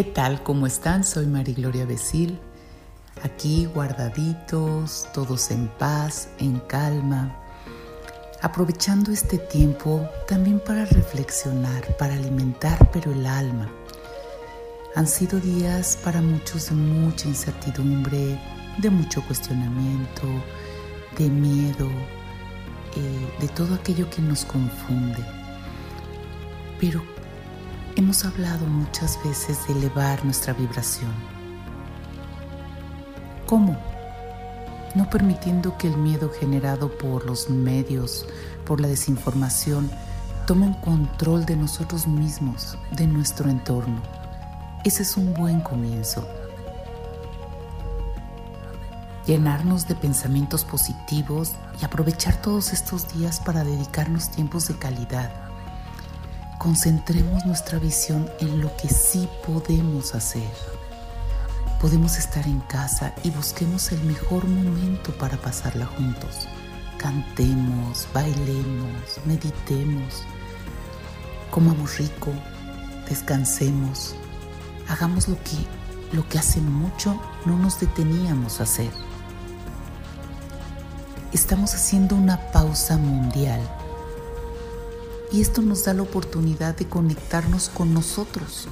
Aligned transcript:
¿Qué 0.00 0.04
tal? 0.04 0.42
¿Cómo 0.42 0.66
están? 0.66 1.04
Soy 1.04 1.26
María 1.26 1.54
Gloria 1.54 1.84
Becil, 1.84 2.40
aquí 3.22 3.66
guardaditos, 3.66 5.06
todos 5.12 5.50
en 5.50 5.68
paz, 5.68 6.30
en 6.38 6.58
calma, 6.60 7.36
aprovechando 8.40 9.12
este 9.12 9.36
tiempo 9.36 10.08
también 10.26 10.58
para 10.58 10.86
reflexionar, 10.86 11.98
para 11.98 12.14
alimentar, 12.14 12.90
pero 12.90 13.12
el 13.12 13.26
alma. 13.26 13.70
Han 14.96 15.06
sido 15.06 15.38
días 15.38 15.98
para 16.02 16.22
muchos 16.22 16.70
de 16.70 16.76
mucha 16.76 17.28
incertidumbre, 17.28 18.40
de 18.78 18.88
mucho 18.88 19.22
cuestionamiento, 19.26 20.26
de 21.18 21.28
miedo, 21.28 21.90
eh, 22.96 23.36
de 23.38 23.48
todo 23.48 23.74
aquello 23.74 24.08
que 24.08 24.22
nos 24.22 24.46
confunde. 24.46 25.22
Pero 26.80 27.02
Hemos 27.96 28.24
hablado 28.24 28.66
muchas 28.66 29.18
veces 29.24 29.66
de 29.66 29.72
elevar 29.72 30.24
nuestra 30.24 30.52
vibración. 30.52 31.10
¿Cómo? 33.46 33.76
No 34.94 35.10
permitiendo 35.10 35.76
que 35.76 35.88
el 35.88 35.96
miedo 35.96 36.30
generado 36.30 36.96
por 36.96 37.26
los 37.26 37.50
medios, 37.50 38.26
por 38.64 38.80
la 38.80 38.86
desinformación, 38.86 39.90
tome 40.46 40.76
control 40.82 41.44
de 41.44 41.56
nosotros 41.56 42.06
mismos, 42.06 42.78
de 42.92 43.08
nuestro 43.08 43.50
entorno. 43.50 44.00
Ese 44.84 45.02
es 45.02 45.16
un 45.16 45.34
buen 45.34 45.60
comienzo. 45.60 46.26
Llenarnos 49.26 49.88
de 49.88 49.96
pensamientos 49.96 50.64
positivos 50.64 51.52
y 51.82 51.84
aprovechar 51.84 52.40
todos 52.40 52.72
estos 52.72 53.12
días 53.12 53.40
para 53.40 53.64
dedicarnos 53.64 54.30
tiempos 54.30 54.68
de 54.68 54.76
calidad 54.76 55.49
concentremos 56.60 57.46
nuestra 57.46 57.78
visión 57.78 58.30
en 58.38 58.60
lo 58.60 58.76
que 58.76 58.90
sí 58.90 59.26
podemos 59.46 60.14
hacer. 60.14 60.52
Podemos 61.80 62.18
estar 62.18 62.46
en 62.46 62.60
casa 62.60 63.14
y 63.24 63.30
busquemos 63.30 63.90
el 63.92 64.04
mejor 64.04 64.46
momento 64.46 65.10
para 65.16 65.38
pasarla 65.38 65.86
juntos. 65.86 66.46
Cantemos, 66.98 68.06
bailemos, 68.12 69.20
meditemos, 69.24 70.22
comamos 71.50 71.96
rico, 71.96 72.30
descansemos, 73.08 74.14
hagamos 74.86 75.28
lo 75.28 75.36
que, 75.36 75.56
lo 76.14 76.28
que 76.28 76.38
hace 76.38 76.60
mucho 76.60 77.18
no 77.46 77.56
nos 77.56 77.80
deteníamos 77.80 78.60
a 78.60 78.64
hacer. 78.64 78.90
Estamos 81.32 81.74
haciendo 81.74 82.16
una 82.16 82.36
pausa 82.52 82.98
mundial 82.98 83.62
y 85.32 85.40
esto 85.40 85.62
nos 85.62 85.84
da 85.84 85.94
la 85.94 86.02
oportunidad 86.02 86.76
de 86.76 86.88
conectarnos 86.88 87.68
con 87.68 87.94
nosotros, 87.94 88.66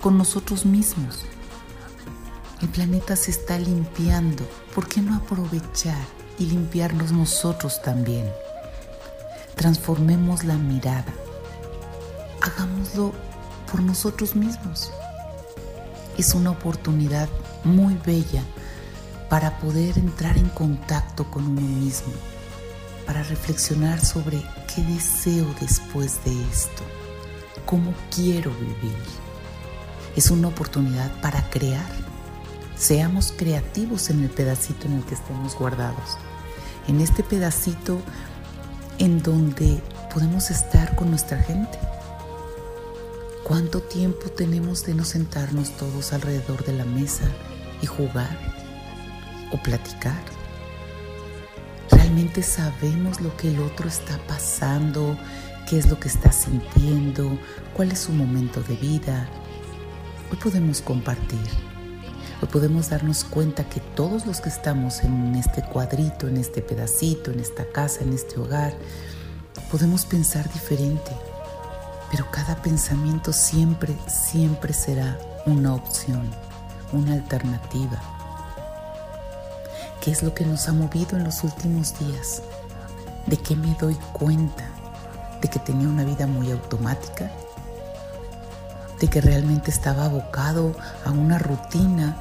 con 0.00 0.18
nosotros 0.18 0.66
mismos. 0.66 1.24
El 2.60 2.68
planeta 2.68 3.16
se 3.16 3.30
está 3.30 3.58
limpiando. 3.58 4.44
¿Por 4.74 4.88
qué 4.88 5.00
no 5.00 5.14
aprovechar 5.14 6.02
y 6.38 6.46
limpiarnos 6.46 7.12
nosotros 7.12 7.80
también? 7.82 8.28
Transformemos 9.54 10.44
la 10.44 10.56
mirada. 10.56 11.12
Hagámoslo 12.42 13.12
por 13.70 13.80
nosotros 13.80 14.34
mismos. 14.34 14.90
Es 16.18 16.34
una 16.34 16.50
oportunidad 16.50 17.28
muy 17.64 17.94
bella 18.04 18.42
para 19.28 19.58
poder 19.58 19.96
entrar 19.98 20.36
en 20.36 20.48
contacto 20.48 21.30
con 21.30 21.46
uno 21.46 21.60
mismo 21.60 22.12
para 23.10 23.24
reflexionar 23.24 23.98
sobre 24.04 24.40
qué 24.72 24.82
deseo 24.82 25.52
después 25.60 26.22
de 26.24 26.30
esto, 26.48 26.84
cómo 27.66 27.92
quiero 28.14 28.52
vivir. 28.52 29.02
Es 30.14 30.30
una 30.30 30.46
oportunidad 30.46 31.10
para 31.20 31.50
crear. 31.50 31.90
Seamos 32.76 33.34
creativos 33.36 34.10
en 34.10 34.22
el 34.22 34.30
pedacito 34.30 34.86
en 34.86 34.92
el 34.92 35.04
que 35.04 35.16
estemos 35.16 35.58
guardados, 35.58 36.18
en 36.86 37.00
este 37.00 37.24
pedacito 37.24 38.00
en 38.98 39.24
donde 39.24 39.82
podemos 40.14 40.52
estar 40.52 40.94
con 40.94 41.10
nuestra 41.10 41.38
gente. 41.42 41.80
¿Cuánto 43.42 43.80
tiempo 43.82 44.28
tenemos 44.28 44.84
de 44.84 44.94
no 44.94 45.04
sentarnos 45.04 45.72
todos 45.72 46.12
alrededor 46.12 46.64
de 46.64 46.74
la 46.74 46.84
mesa 46.84 47.24
y 47.82 47.86
jugar 47.86 48.38
o 49.50 49.60
platicar? 49.60 50.39
Sabemos 52.42 53.20
lo 53.20 53.36
que 53.36 53.48
el 53.48 53.60
otro 53.60 53.88
está 53.88 54.18
pasando, 54.26 55.16
qué 55.68 55.78
es 55.78 55.88
lo 55.88 55.98
que 56.00 56.08
está 56.08 56.32
sintiendo, 56.32 57.38
cuál 57.74 57.92
es 57.92 58.00
su 58.00 58.12
momento 58.12 58.60
de 58.62 58.74
vida. 58.76 59.28
Hoy 60.30 60.36
podemos 60.38 60.80
compartir. 60.80 61.38
Hoy 62.42 62.48
podemos 62.48 62.90
darnos 62.90 63.22
cuenta 63.24 63.68
que 63.68 63.80
todos 63.80 64.26
los 64.26 64.40
que 64.40 64.48
estamos 64.48 65.04
en 65.04 65.36
este 65.36 65.62
cuadrito, 65.62 66.26
en 66.26 66.36
este 66.36 66.62
pedacito, 66.62 67.30
en 67.30 67.40
esta 67.40 67.64
casa, 67.70 68.02
en 68.02 68.12
este 68.12 68.40
hogar, 68.40 68.74
podemos 69.70 70.04
pensar 70.04 70.52
diferente. 70.52 71.12
Pero 72.10 72.28
cada 72.32 72.60
pensamiento 72.60 73.32
siempre, 73.32 73.94
siempre 74.08 74.72
será 74.72 75.16
una 75.46 75.74
opción, 75.74 76.28
una 76.92 77.14
alternativa 77.14 78.19
¿Qué 80.00 80.10
es 80.10 80.22
lo 80.22 80.32
que 80.32 80.46
nos 80.46 80.66
ha 80.66 80.72
movido 80.72 81.18
en 81.18 81.24
los 81.24 81.44
últimos 81.44 81.98
días? 81.98 82.42
¿De 83.26 83.36
qué 83.36 83.54
me 83.54 83.74
doy 83.74 83.94
cuenta? 84.12 84.66
¿De 85.42 85.48
que 85.48 85.58
tenía 85.58 85.88
una 85.88 86.04
vida 86.04 86.26
muy 86.26 86.50
automática? 86.50 87.30
¿De 88.98 89.08
que 89.08 89.20
realmente 89.20 89.70
estaba 89.70 90.06
abocado 90.06 90.74
a 91.04 91.10
una 91.10 91.38
rutina, 91.38 92.16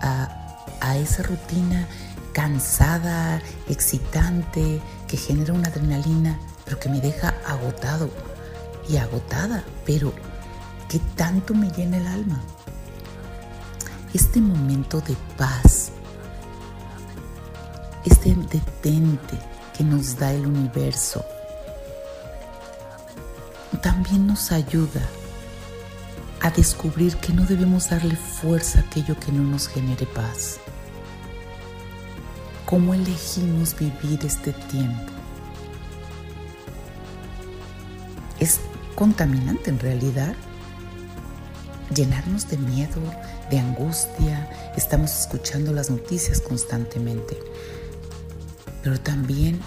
a, 0.00 0.96
esa 0.96 1.22
rutina 1.22 1.88
cansada, 2.32 3.40
excitante, 3.68 4.80
que 5.08 5.16
genera 5.16 5.52
una 5.52 5.68
adrenalina, 5.68 6.38
pero 6.64 6.78
que 6.78 6.88
me 6.88 7.00
deja 7.00 7.34
agotado 7.44 8.10
y 8.88 8.98
agotada, 8.98 9.64
pero 9.84 10.12
que 10.88 11.00
tanto 11.16 11.54
me 11.54 11.70
llena 11.70 11.96
el 11.96 12.06
alma? 12.06 12.40
Este 14.14 14.40
momento 14.40 15.00
de 15.00 15.16
paz, 15.36 15.90
este 18.04 18.34
detente 18.34 19.38
que 19.76 19.84
nos 19.84 20.16
da 20.16 20.32
el 20.32 20.46
universo 20.46 21.24
también 23.80 24.26
nos 24.26 24.52
ayuda 24.52 25.00
a 26.40 26.50
descubrir 26.50 27.16
que 27.16 27.32
no 27.32 27.44
debemos 27.44 27.90
darle 27.90 28.16
fuerza 28.16 28.78
a 28.78 28.82
aquello 28.82 29.18
que 29.18 29.32
no 29.32 29.42
nos 29.42 29.68
genere 29.68 30.06
paz. 30.06 30.58
¿Cómo 32.66 32.94
elegimos 32.94 33.74
vivir 33.78 34.24
este 34.24 34.52
tiempo? 34.52 35.12
Es 38.38 38.60
contaminante 38.94 39.70
en 39.70 39.78
realidad. 39.78 40.34
Llenarnos 41.94 42.48
de 42.48 42.56
miedo, 42.56 43.00
de 43.50 43.58
angustia, 43.58 44.48
estamos 44.76 45.18
escuchando 45.20 45.72
las 45.72 45.90
noticias 45.90 46.40
constantemente. 46.40 47.36
Pero 48.82 49.00
también 49.00 49.60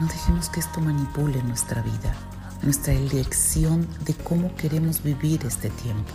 no 0.00 0.06
dejemos 0.06 0.48
que 0.48 0.60
esto 0.60 0.80
manipule 0.80 1.42
nuestra 1.42 1.82
vida, 1.82 2.14
nuestra 2.62 2.92
elección 2.92 3.86
de 4.04 4.14
cómo 4.14 4.54
queremos 4.56 5.02
vivir 5.02 5.44
este 5.44 5.70
tiempo. 5.70 6.12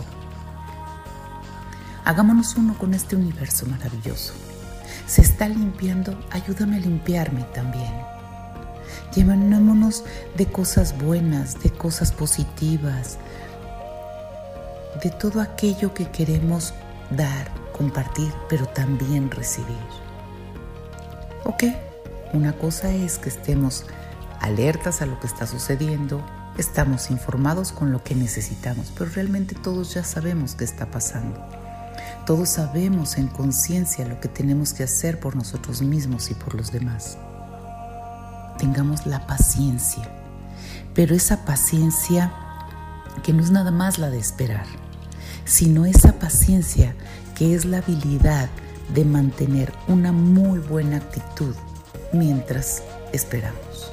Hagámonos 2.04 2.56
uno 2.56 2.76
con 2.76 2.94
este 2.94 3.16
universo 3.16 3.66
maravilloso. 3.66 4.32
Se 5.06 5.22
está 5.22 5.48
limpiando, 5.48 6.18
ayúdame 6.30 6.76
a 6.76 6.80
limpiarme 6.80 7.42
también. 7.54 7.92
Llevémonos 9.14 10.04
de 10.36 10.46
cosas 10.46 10.96
buenas, 10.98 11.60
de 11.62 11.70
cosas 11.70 12.12
positivas, 12.12 13.18
de 15.02 15.10
todo 15.10 15.40
aquello 15.40 15.94
que 15.94 16.10
queremos 16.10 16.74
dar, 17.10 17.50
compartir, 17.72 18.32
pero 18.48 18.66
también 18.66 19.30
recibir. 19.30 19.76
¿Ok? 21.44 21.64
Una 22.34 22.52
cosa 22.52 22.90
es 22.90 23.18
que 23.18 23.30
estemos 23.30 23.84
alertas 24.40 25.00
a 25.00 25.06
lo 25.06 25.18
que 25.18 25.26
está 25.26 25.46
sucediendo, 25.46 26.22
estamos 26.58 27.10
informados 27.10 27.72
con 27.72 27.90
lo 27.90 28.04
que 28.04 28.14
necesitamos, 28.14 28.92
pero 28.96 29.10
realmente 29.10 29.54
todos 29.54 29.94
ya 29.94 30.04
sabemos 30.04 30.54
qué 30.54 30.64
está 30.64 30.90
pasando. 30.90 31.42
Todos 32.26 32.50
sabemos 32.50 33.16
en 33.16 33.28
conciencia 33.28 34.06
lo 34.06 34.20
que 34.20 34.28
tenemos 34.28 34.74
que 34.74 34.82
hacer 34.82 35.18
por 35.18 35.36
nosotros 35.36 35.80
mismos 35.80 36.30
y 36.30 36.34
por 36.34 36.54
los 36.54 36.70
demás. 36.70 37.16
Tengamos 38.58 39.06
la 39.06 39.26
paciencia, 39.26 40.06
pero 40.94 41.14
esa 41.14 41.46
paciencia 41.46 42.30
que 43.22 43.32
no 43.32 43.42
es 43.42 43.50
nada 43.50 43.70
más 43.70 43.98
la 43.98 44.10
de 44.10 44.18
esperar, 44.18 44.66
sino 45.46 45.86
esa 45.86 46.18
paciencia 46.18 46.94
que 47.34 47.54
es 47.54 47.64
la 47.64 47.78
habilidad 47.78 48.50
de 48.92 49.06
mantener 49.06 49.72
una 49.86 50.12
muy 50.12 50.58
buena 50.58 50.98
actitud 50.98 51.54
mientras 52.12 52.82
esperamos. 53.12 53.92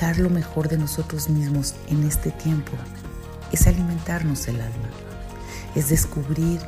Dar 0.00 0.18
lo 0.18 0.30
mejor 0.30 0.68
de 0.68 0.78
nosotros 0.78 1.28
mismos 1.28 1.74
en 1.88 2.04
este 2.04 2.30
tiempo 2.30 2.72
es 3.52 3.66
alimentarnos 3.66 4.46
el 4.48 4.60
alma, 4.60 4.90
es 5.74 5.88
descubrir 5.88 6.60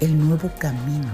el 0.00 0.18
nuevo 0.18 0.50
camino. 0.58 1.08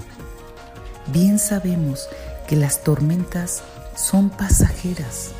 Bien 1.07 1.37
sabemos 1.37 2.07
que 2.47 2.55
las 2.55 2.83
tormentas 2.83 3.63
son 3.95 4.29
pasajeras 4.29 5.31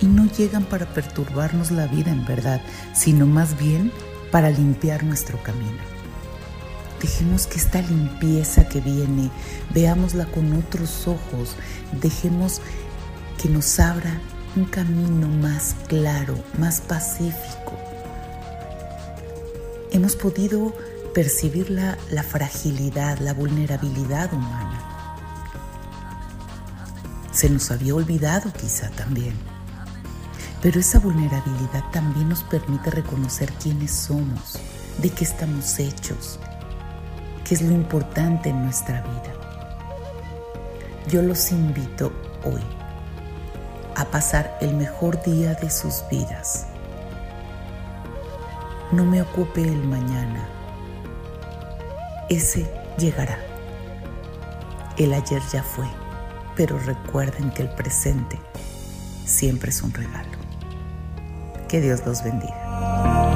y 0.00 0.06
no 0.06 0.26
llegan 0.26 0.64
para 0.64 0.86
perturbarnos 0.86 1.70
la 1.70 1.86
vida 1.86 2.10
en 2.10 2.24
verdad, 2.24 2.60
sino 2.94 3.26
más 3.26 3.58
bien 3.58 3.92
para 4.30 4.50
limpiar 4.50 5.04
nuestro 5.04 5.42
camino. 5.42 5.97
Dejemos 7.00 7.46
que 7.46 7.58
esta 7.58 7.80
limpieza 7.80 8.68
que 8.68 8.80
viene, 8.80 9.30
veámosla 9.72 10.26
con 10.26 10.52
otros 10.56 11.06
ojos, 11.06 11.56
dejemos 12.00 12.60
que 13.40 13.48
nos 13.48 13.78
abra 13.78 14.20
un 14.56 14.64
camino 14.64 15.28
más 15.28 15.76
claro, 15.86 16.36
más 16.58 16.80
pacífico. 16.80 17.78
Hemos 19.92 20.16
podido 20.16 20.74
percibir 21.14 21.70
la, 21.70 21.96
la 22.10 22.22
fragilidad, 22.24 23.18
la 23.18 23.32
vulnerabilidad 23.32 24.32
humana. 24.32 24.84
Se 27.32 27.48
nos 27.48 27.70
había 27.70 27.94
olvidado 27.94 28.52
quizá 28.52 28.90
también. 28.90 29.34
Pero 30.60 30.80
esa 30.80 30.98
vulnerabilidad 30.98 31.88
también 31.92 32.28
nos 32.28 32.42
permite 32.42 32.90
reconocer 32.90 33.52
quiénes 33.52 33.92
somos, 33.92 34.58
de 35.00 35.10
qué 35.10 35.22
estamos 35.22 35.78
hechos, 35.78 36.40
qué 37.48 37.54
es 37.54 37.62
lo 37.62 37.72
importante 37.72 38.50
en 38.50 38.62
nuestra 38.62 39.00
vida. 39.00 39.32
Yo 41.08 41.22
los 41.22 41.50
invito 41.50 42.12
hoy 42.44 42.62
a 43.96 44.04
pasar 44.04 44.58
el 44.60 44.74
mejor 44.74 45.22
día 45.22 45.54
de 45.54 45.70
sus 45.70 46.04
vidas. 46.10 46.66
No 48.92 49.06
me 49.06 49.22
ocupe 49.22 49.62
el 49.62 49.82
mañana. 49.84 50.46
Ese 52.28 52.70
llegará. 52.98 53.38
El 54.98 55.14
ayer 55.14 55.40
ya 55.50 55.62
fue, 55.62 55.86
pero 56.54 56.78
recuerden 56.78 57.50
que 57.52 57.62
el 57.62 57.70
presente 57.70 58.38
siempre 59.24 59.70
es 59.70 59.82
un 59.82 59.94
regalo. 59.94 60.36
Que 61.66 61.80
Dios 61.80 62.04
los 62.04 62.22
bendiga. 62.22 63.27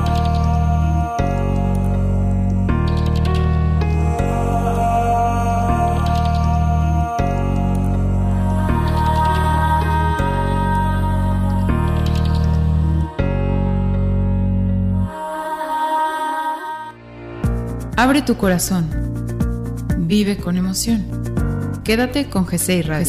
Abre 17.97 18.23
tu 18.23 18.37
corazón. 18.37 18.89
Vive 19.99 20.39
con 20.39 20.57
emoción. 20.57 21.05
Quédate 21.85 22.29
con 22.29 22.47
GCI 22.47 22.83
Radio. 22.83 23.07